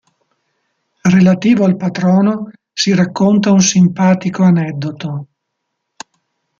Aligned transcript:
Relativo 1.11 1.63
al 1.63 1.77
patrono 1.77 2.49
si 2.73 2.91
racconta 2.95 3.51
un 3.51 3.61
simpatico 3.61 4.41
aneddoto. 4.41 5.27